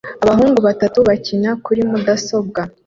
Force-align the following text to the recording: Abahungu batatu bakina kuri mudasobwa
Abahungu 0.23 0.59
batatu 0.67 0.97
bakina 1.07 1.49
kuri 1.65 1.81
mudasobwa 1.89 2.61